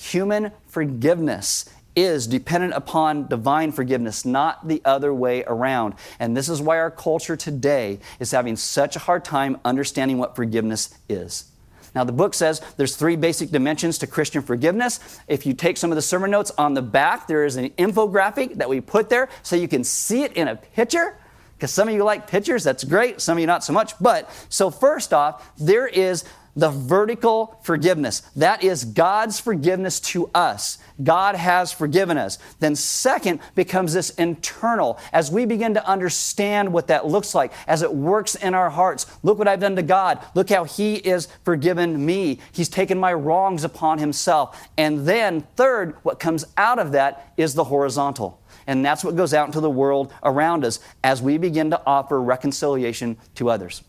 [0.00, 5.94] Human forgiveness is dependent upon divine forgiveness, not the other way around.
[6.18, 10.34] And this is why our culture today is having such a hard time understanding what
[10.34, 11.50] forgiveness is.
[11.94, 15.20] Now, the book says there's three basic dimensions to Christian forgiveness.
[15.28, 18.54] If you take some of the sermon notes on the back, there is an infographic
[18.54, 21.14] that we put there so you can see it in a picture.
[21.60, 23.20] Because some of you like pictures, that's great.
[23.20, 23.92] Some of you not so much.
[23.98, 26.24] But so, first off, there is
[26.56, 28.20] the vertical forgiveness.
[28.36, 30.78] That is God's forgiveness to us.
[31.02, 32.38] God has forgiven us.
[32.58, 34.98] Then, second, becomes this internal.
[35.12, 39.06] As we begin to understand what that looks like, as it works in our hearts,
[39.22, 40.18] look what I've done to God.
[40.34, 42.38] Look how He is forgiven me.
[42.52, 44.68] He's taken my wrongs upon Himself.
[44.76, 48.40] And then, third, what comes out of that is the horizontal.
[48.66, 52.20] And that's what goes out into the world around us as we begin to offer
[52.20, 53.82] reconciliation to others.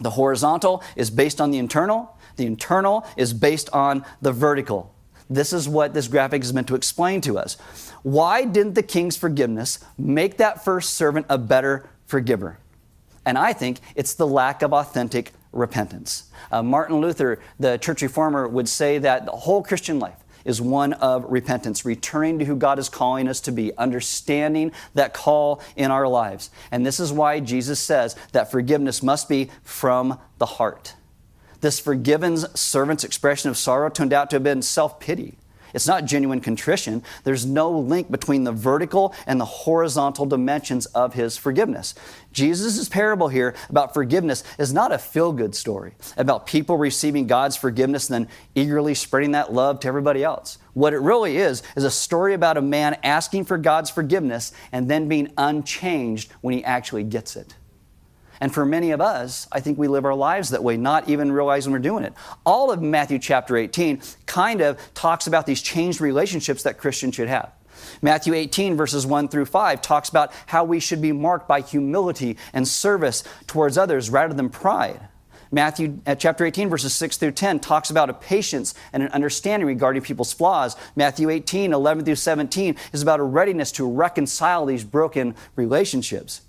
[0.00, 4.94] The horizontal is based on the internal, the internal is based on the vertical.
[5.28, 7.56] This is what this graphic is meant to explain to us.
[8.02, 12.58] Why didn't the king's forgiveness make that first servant a better forgiver?
[13.24, 16.30] And I think it's the lack of authentic repentance.
[16.52, 20.92] Uh, Martin Luther, the church reformer, would say that the whole Christian life is one
[20.94, 25.90] of repentance, returning to who God is calling us to be, understanding that call in
[25.90, 26.50] our lives.
[26.70, 30.94] And this is why Jesus says that forgiveness must be from the heart.
[31.60, 35.36] This forgiven servant's expression of sorrow turned out to have been self pity.
[35.76, 37.02] It's not genuine contrition.
[37.24, 41.94] There's no link between the vertical and the horizontal dimensions of his forgiveness.
[42.32, 47.56] Jesus' parable here about forgiveness is not a feel good story about people receiving God's
[47.56, 50.56] forgiveness and then eagerly spreading that love to everybody else.
[50.72, 54.90] What it really is, is a story about a man asking for God's forgiveness and
[54.90, 57.54] then being unchanged when he actually gets it.
[58.40, 61.32] And for many of us, I think we live our lives that way, not even
[61.32, 62.14] realizing we're doing it.
[62.44, 67.28] All of Matthew chapter 18 kind of talks about these changed relationships that Christians should
[67.28, 67.52] have.
[68.02, 72.36] Matthew 18, verses 1 through 5, talks about how we should be marked by humility
[72.52, 75.08] and service towards others rather than pride.
[75.52, 79.66] Matthew uh, chapter 18, verses 6 through 10, talks about a patience and an understanding
[79.66, 80.76] regarding people's flaws.
[80.96, 86.40] Matthew 18, 11 through 17, is about a readiness to reconcile these broken relationships.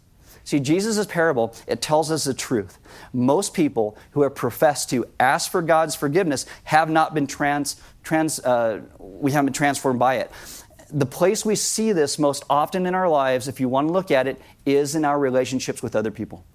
[0.47, 2.79] See, Jesus' parable, it tells us the truth.
[3.11, 8.39] Most people who have professed to ask for God's forgiveness have not been trans, trans
[8.39, 10.31] uh, we haven't been transformed by it.
[10.89, 14.09] The place we see this most often in our lives, if you want to look
[14.09, 16.45] at it, is in our relationships with other people.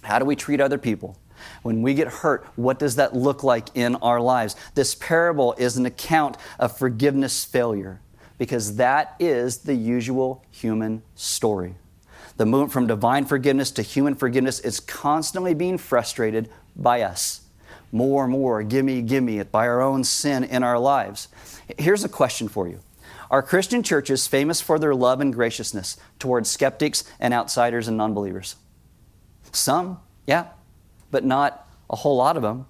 [0.00, 1.18] How do we treat other people?
[1.60, 4.56] When we get hurt, what does that look like in our lives?
[4.74, 8.00] This parable is an account of forgiveness failure
[8.38, 11.74] because that is the usual human story.
[12.36, 17.42] The movement from divine forgiveness to human forgiveness is constantly being frustrated by us.
[17.92, 21.28] More and more, gimme, gimme, it by our own sin in our lives.
[21.78, 22.80] Here's a question for you
[23.30, 28.14] Are Christian churches famous for their love and graciousness towards skeptics and outsiders and non
[28.14, 28.56] believers?
[29.52, 30.48] Some, yeah,
[31.12, 32.66] but not a whole lot of them.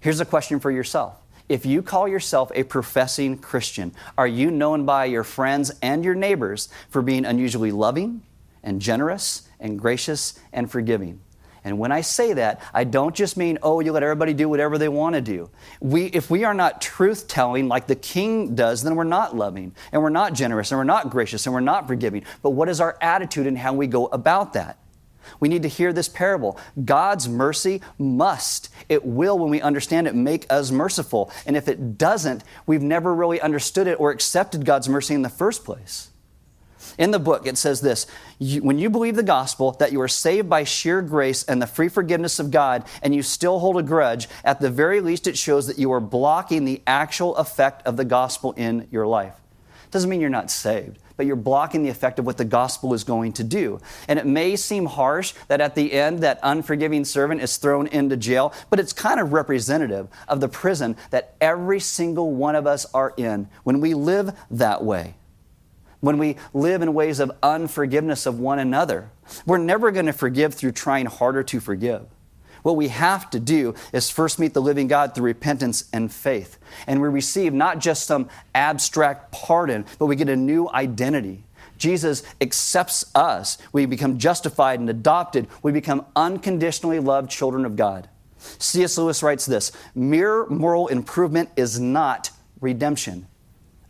[0.00, 1.16] Here's a question for yourself.
[1.48, 6.14] If you call yourself a professing Christian, are you known by your friends and your
[6.14, 8.22] neighbors for being unusually loving,
[8.62, 11.20] and generous and gracious and forgiving.
[11.64, 14.78] And when I say that, I don't just mean, oh, you let everybody do whatever
[14.78, 15.48] they want to do.
[15.80, 19.74] We, if we are not truth telling like the king does, then we're not loving,
[19.92, 22.24] and we're not generous, and we're not gracious, and we're not forgiving.
[22.42, 24.78] But what is our attitude and how we go about that?
[25.38, 26.58] We need to hear this parable.
[26.84, 31.30] God's mercy must, it will, when we understand it, make us merciful.
[31.46, 35.28] And if it doesn't, we've never really understood it or accepted God's mercy in the
[35.28, 36.10] first place.
[36.98, 38.06] In the book, it says this
[38.38, 41.88] When you believe the gospel, that you are saved by sheer grace and the free
[41.88, 45.66] forgiveness of God, and you still hold a grudge, at the very least, it shows
[45.66, 49.34] that you are blocking the actual effect of the gospel in your life.
[49.90, 53.04] Doesn't mean you're not saved, but you're blocking the effect of what the gospel is
[53.04, 53.78] going to do.
[54.08, 58.16] And it may seem harsh that at the end, that unforgiving servant is thrown into
[58.16, 62.86] jail, but it's kind of representative of the prison that every single one of us
[62.94, 65.14] are in when we live that way
[66.02, 69.08] when we live in ways of unforgiveness of one another.
[69.46, 72.02] We're never going to forgive through trying harder to forgive.
[72.62, 76.58] What we have to do is first meet the living God through repentance and faith.
[76.88, 81.44] And we receive not just some abstract pardon, but we get a new identity.
[81.78, 83.58] Jesus accepts us.
[83.72, 85.46] We become justified and adopted.
[85.62, 88.08] We become unconditionally loved children of God.
[88.38, 88.98] C.S.
[88.98, 92.30] Lewis writes this Mere moral improvement is not
[92.60, 93.28] redemption.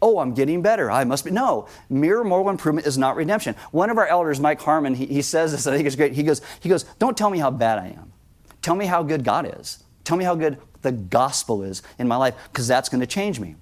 [0.03, 0.91] Oh, I'm getting better.
[0.91, 1.31] I must be.
[1.31, 3.55] No, mere moral improvement is not redemption.
[3.71, 6.13] One of our elders, Mike Harmon, he, he says this, I think it's great.
[6.13, 8.13] He goes, he goes, don't tell me how bad I am.
[8.61, 9.83] Tell me how good God is.
[10.05, 13.39] Tell me how good the gospel is in my life, because that's going to change
[13.41, 13.55] me.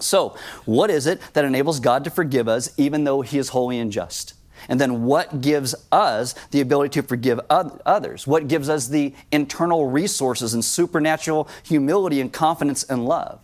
[0.00, 3.78] So, what is it that enables God to forgive us even though He is holy
[3.78, 4.34] and just?
[4.68, 8.26] And then what gives us the ability to forgive others?
[8.26, 13.40] What gives us the internal resources and supernatural humility and confidence and love?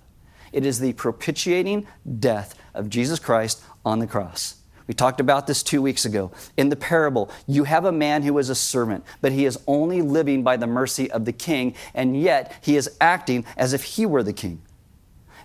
[0.53, 1.87] It is the propitiating
[2.19, 4.57] death of Jesus Christ on the cross.
[4.87, 6.33] We talked about this two weeks ago.
[6.57, 10.03] In the parable, you have a man who is a servant, but he is only
[10.03, 14.05] living by the mercy of the king, and yet he is acting as if he
[14.05, 14.63] were the king.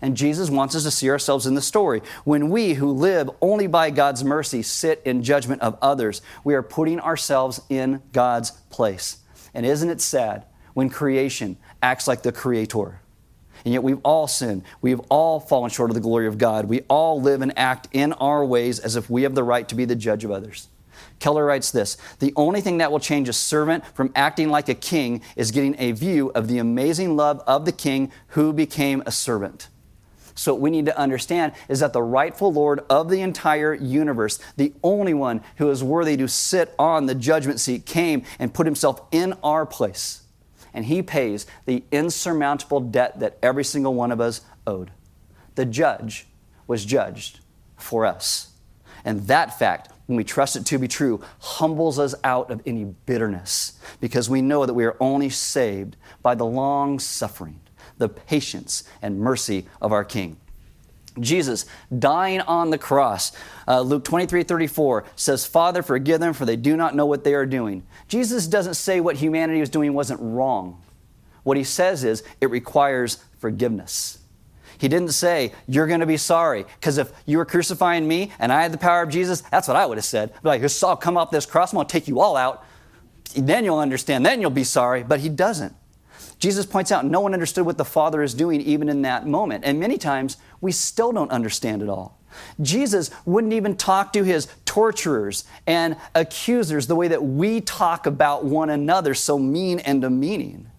[0.01, 2.01] And Jesus wants us to see ourselves in the story.
[2.23, 6.63] When we who live only by God's mercy sit in judgment of others, we are
[6.63, 9.19] putting ourselves in God's place.
[9.53, 13.01] And isn't it sad when creation acts like the creator?
[13.65, 14.63] And yet we've all sinned.
[14.81, 16.65] We've all fallen short of the glory of God.
[16.65, 19.75] We all live and act in our ways as if we have the right to
[19.75, 20.69] be the judge of others.
[21.19, 24.75] Keller writes this The only thing that will change a servant from acting like a
[24.75, 29.11] king is getting a view of the amazing love of the king who became a
[29.11, 29.69] servant.
[30.35, 34.37] So, what we need to understand is that the rightful Lord of the entire universe,
[34.57, 38.67] the only one who is worthy to sit on the judgment seat, came and put
[38.67, 40.24] himself in our place.
[40.75, 44.91] And he pays the insurmountable debt that every single one of us owed.
[45.55, 46.27] The judge
[46.67, 47.39] was judged
[47.77, 48.51] for us.
[49.05, 52.83] And that fact, when we trust it to be true, humbles us out of any
[52.83, 57.61] bitterness because we know that we are only saved by the long suffering
[57.97, 60.37] the patience and mercy of our King.
[61.19, 61.65] Jesus
[61.97, 63.31] dying on the cross.
[63.67, 67.33] Uh, Luke 23 34 says, Father, forgive them, for they do not know what they
[67.33, 67.83] are doing.
[68.07, 70.81] Jesus doesn't say what humanity was doing wasn't wrong.
[71.43, 74.19] What he says is, it requires forgiveness.
[74.77, 76.65] He didn't say, You're going to be sorry.
[76.79, 79.77] Because if you were crucifying me and I had the power of Jesus, that's what
[79.77, 80.31] I would have said.
[80.35, 82.65] I'd be like, I'll come off this cross, I'm going to take you all out.
[83.35, 85.03] Then you'll understand, then you'll be sorry.
[85.03, 85.75] But he doesn't.
[86.39, 89.63] Jesus points out no one understood what the Father is doing even in that moment.
[89.65, 92.19] And many times we still don't understand it all.
[92.61, 98.43] Jesus wouldn't even talk to his torturers and accusers the way that we talk about
[98.43, 100.69] one another, so mean and demeaning.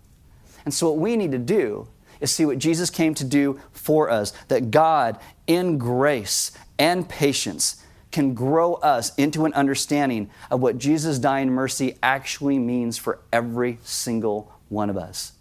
[0.64, 1.88] And so, what we need to do
[2.20, 7.82] is see what Jesus came to do for us that God, in grace and patience,
[8.10, 13.78] can grow us into an understanding of what Jesus' dying mercy actually means for every
[13.82, 15.32] single one of us.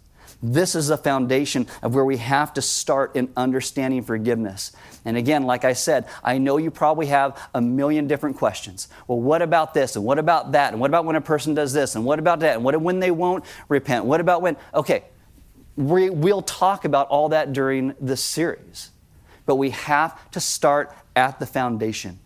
[0.42, 4.72] This is a foundation of where we have to start in understanding forgiveness.
[5.04, 8.88] And again, like I said, I know you probably have a million different questions.
[9.08, 9.96] Well, what about this?
[9.96, 10.72] And what about that?
[10.72, 11.94] And what about when a person does this?
[11.94, 12.56] And what about that?
[12.56, 14.04] And what when they won't repent?
[14.04, 14.56] What about when?
[14.74, 15.04] Okay,
[15.76, 18.90] we, we'll talk about all that during this series.
[19.46, 22.18] But we have to start at the foundation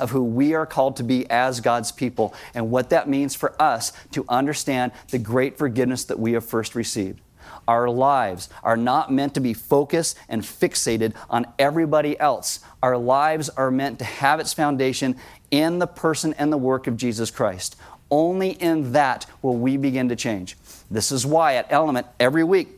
[0.00, 3.60] of who we are called to be as God's people and what that means for
[3.60, 7.20] us to understand the great forgiveness that we have first received.
[7.68, 12.60] Our lives are not meant to be focused and fixated on everybody else.
[12.82, 15.16] Our lives are meant to have its foundation
[15.50, 17.76] in the person and the work of Jesus Christ.
[18.10, 20.56] Only in that will we begin to change.
[20.90, 22.68] This is why at Element, every week,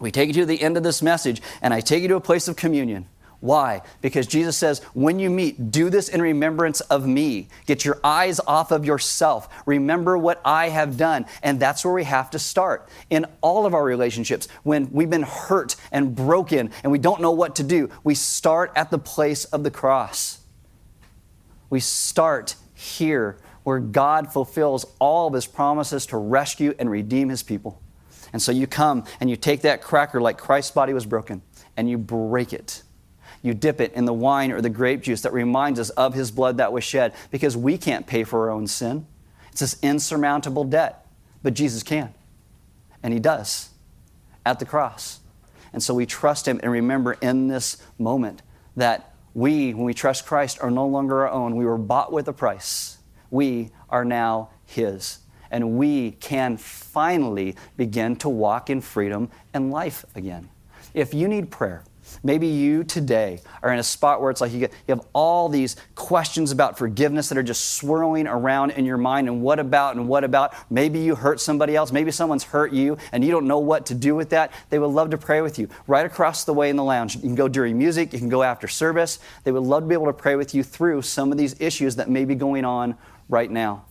[0.00, 2.20] we take you to the end of this message and I take you to a
[2.20, 3.06] place of communion.
[3.40, 3.82] Why?
[4.00, 7.48] Because Jesus says, when you meet, do this in remembrance of me.
[7.66, 9.48] Get your eyes off of yourself.
[9.64, 11.24] Remember what I have done.
[11.42, 12.88] And that's where we have to start.
[13.10, 17.30] In all of our relationships, when we've been hurt and broken and we don't know
[17.30, 20.40] what to do, we start at the place of the cross.
[21.70, 27.44] We start here where God fulfills all of his promises to rescue and redeem his
[27.44, 27.80] people.
[28.32, 31.42] And so you come and you take that cracker like Christ's body was broken
[31.76, 32.82] and you break it
[33.42, 36.30] you dip it in the wine or the grape juice that reminds us of his
[36.30, 39.06] blood that was shed because we can't pay for our own sin.
[39.50, 41.06] It's this insurmountable debt,
[41.42, 42.12] but Jesus can.
[43.02, 43.70] And he does
[44.44, 45.20] at the cross.
[45.72, 48.42] And so we trust him and remember in this moment
[48.76, 51.54] that we, when we trust Christ, are no longer our own.
[51.54, 52.98] We were bought with a price.
[53.30, 55.18] We are now his.
[55.50, 60.48] And we can finally begin to walk in freedom and life again.
[60.94, 61.84] If you need prayer,
[62.22, 65.48] Maybe you today are in a spot where it's like you, get, you have all
[65.48, 69.96] these questions about forgiveness that are just swirling around in your mind and what about
[69.96, 70.54] and what about.
[70.70, 71.92] Maybe you hurt somebody else.
[71.92, 74.52] Maybe someone's hurt you and you don't know what to do with that.
[74.70, 77.16] They would love to pray with you right across the way in the lounge.
[77.16, 79.18] You can go during music, you can go after service.
[79.44, 81.96] They would love to be able to pray with you through some of these issues
[81.96, 82.96] that may be going on
[83.28, 83.84] right now.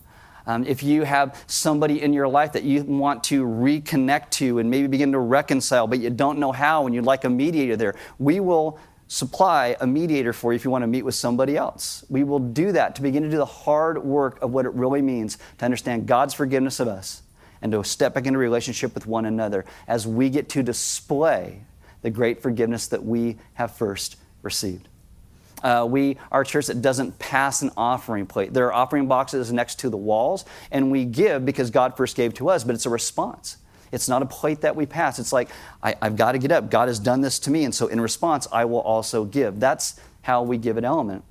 [0.48, 4.70] Um, if you have somebody in your life that you want to reconnect to and
[4.70, 7.94] maybe begin to reconcile, but you don't know how and you'd like a mediator there,
[8.18, 8.78] we will
[9.08, 12.02] supply a mediator for you if you want to meet with somebody else.
[12.08, 15.02] We will do that to begin to do the hard work of what it really
[15.02, 17.22] means to understand God's forgiveness of us
[17.60, 21.60] and to step back into relationship with one another as we get to display
[22.00, 24.88] the great forgiveness that we have first received.
[25.62, 28.52] Uh, we are a church that doesn't pass an offering plate.
[28.54, 32.34] There are offering boxes next to the walls, and we give because God first gave
[32.34, 33.56] to us, but it's a response.
[33.90, 35.18] It's not a plate that we pass.
[35.18, 35.48] It's like,
[35.82, 36.70] I, have got to get up.
[36.70, 39.58] God has done this to me, and so in response, I will also give.
[39.60, 41.24] That's how we give an element.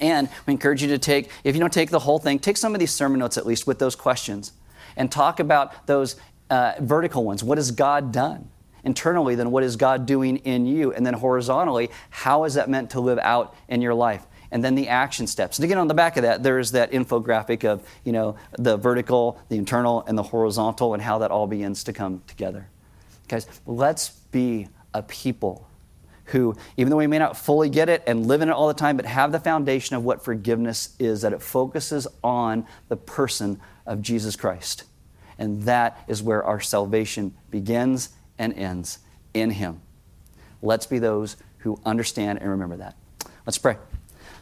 [0.00, 2.74] And we encourage you to take, if you don't take the whole thing, take some
[2.74, 4.52] of these sermon notes at least with those questions
[4.96, 6.16] and talk about those
[6.50, 7.42] uh, vertical ones.
[7.42, 8.50] What has God done?
[8.84, 10.92] Internally, then what is God doing in you?
[10.92, 14.24] And then horizontally, how is that meant to live out in your life?
[14.50, 15.58] And then the action steps.
[15.58, 19.38] And again, on the back of that, there's that infographic of, you know, the vertical,
[19.48, 22.68] the internal, and the horizontal, and how that all begins to come together.
[23.28, 25.68] Guys, let's be a people
[26.26, 28.74] who, even though we may not fully get it and live in it all the
[28.74, 33.60] time, but have the foundation of what forgiveness is, that it focuses on the person
[33.86, 34.84] of Jesus Christ.
[35.38, 38.98] And that is where our salvation begins and ends
[39.34, 39.80] in Him.
[40.62, 42.96] Let's be those who understand and remember that.
[43.46, 43.76] Let's pray.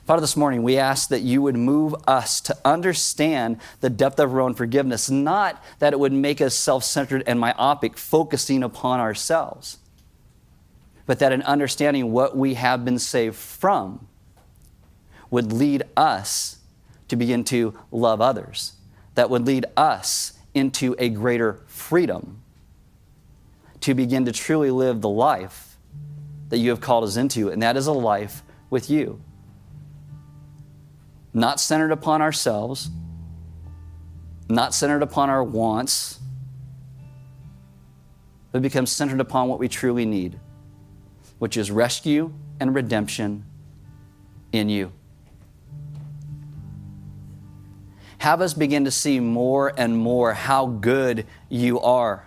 [0.06, 4.32] Father, this morning we ask that you would move us to understand the depth of
[4.32, 9.00] our own forgiveness, not that it would make us self centered and myopic, focusing upon
[9.00, 9.78] ourselves,
[11.06, 14.06] but that in understanding what we have been saved from
[15.28, 16.58] would lead us
[17.08, 18.74] to begin to love others,
[19.16, 22.42] that would lead us into a greater freedom
[23.86, 25.78] to begin to truly live the life
[26.48, 29.22] that you have called us into, and that is a life with you.
[31.32, 32.90] Not centered upon ourselves,
[34.48, 36.18] not centered upon our wants,
[38.50, 40.40] but becomes centered upon what we truly need,
[41.38, 43.44] which is rescue and redemption
[44.50, 44.90] in you.
[48.18, 52.26] Have us begin to see more and more how good you are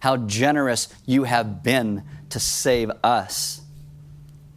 [0.00, 3.60] how generous you have been to save us.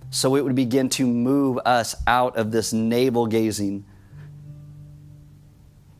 [0.09, 3.85] So it would begin to move us out of this navel gazing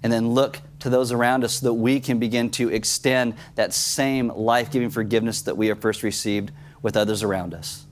[0.02, 3.74] and then look to those around us so that we can begin to extend that
[3.74, 7.86] same life giving forgiveness that we have first received with others around us.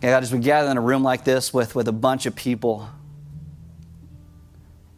[0.00, 2.88] God, as we gather in a room like this with, with a bunch of people,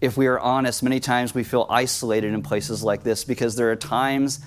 [0.03, 3.70] if we are honest, many times we feel isolated in places like this because there
[3.70, 4.40] are times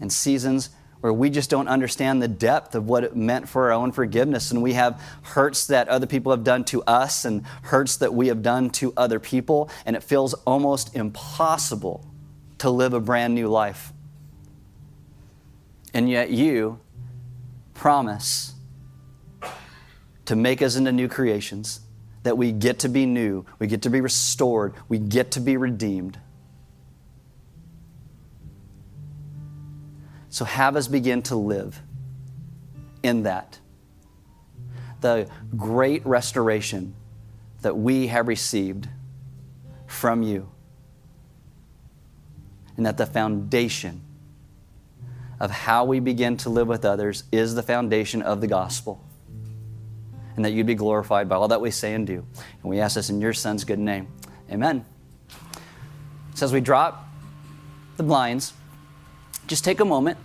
[0.00, 3.72] and seasons where we just don't understand the depth of what it meant for our
[3.72, 4.52] own forgiveness.
[4.52, 8.28] And we have hurts that other people have done to us and hurts that we
[8.28, 9.68] have done to other people.
[9.84, 12.06] And it feels almost impossible
[12.58, 13.92] to live a brand new life.
[15.92, 16.78] And yet you
[17.74, 18.54] promise
[20.26, 21.80] to make us into new creations
[22.22, 25.56] that we get to be new, we get to be restored, we get to be
[25.56, 26.18] redeemed.
[30.28, 31.80] So have us begin to live
[33.02, 33.58] in that.
[35.00, 36.94] The great restoration
[37.62, 38.88] that we have received
[39.86, 40.48] from you.
[42.76, 44.02] And that the foundation
[45.40, 49.02] of how we begin to live with others is the foundation of the gospel
[50.40, 52.24] and that you'd be glorified by all that we say and do.
[52.62, 54.08] And we ask this in your Son's good name.
[54.50, 54.86] Amen.
[56.34, 57.06] So as we drop
[57.98, 58.54] the blinds,
[59.48, 60.16] just take a moment.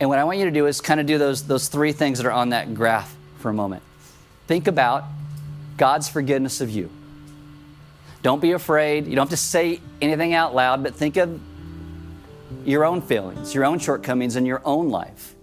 [0.00, 2.18] And what I want you to do is kind of do those, those three things
[2.18, 3.84] that are on that graph for a moment.
[4.48, 5.04] Think about
[5.76, 6.90] God's forgiveness of you.
[8.24, 9.06] Don't be afraid.
[9.06, 11.40] You don't have to say anything out loud, but think of
[12.64, 15.36] your own failings, your own shortcomings in your own life.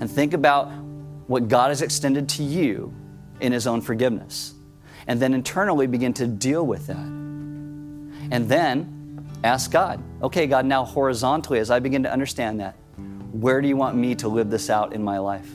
[0.00, 0.70] And think about
[1.28, 2.92] what God has extended to you
[3.40, 4.54] in His own forgiveness.
[5.06, 6.96] And then internally begin to deal with that.
[6.96, 12.76] And then ask God, okay, God, now horizontally, as I begin to understand that,
[13.32, 15.48] where do you want me to live this out in my life?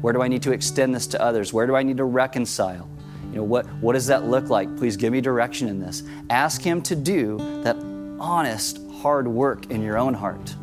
[0.00, 1.52] Where do I need to extend this to others?
[1.52, 2.88] Where do I need to reconcile?
[3.30, 4.74] You know, what, what does that look like?
[4.76, 6.02] Please give me direction in this.
[6.30, 7.76] Ask Him to do that
[8.18, 10.54] honest, hard work in your own heart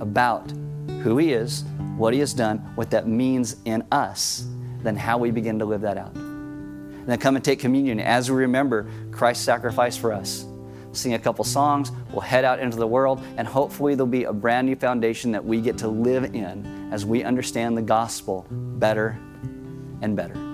[0.00, 0.52] about
[1.02, 1.64] who He is,
[1.96, 4.46] what He has done, what that means in us,
[4.82, 6.14] then how we begin to live that out.
[6.14, 10.46] And then come and take communion as we remember Christ's sacrifice for us.
[10.92, 14.32] Sing a couple songs, we'll head out into the world, and hopefully there'll be a
[14.32, 19.18] brand new foundation that we get to live in as we understand the gospel better
[20.02, 20.51] and better.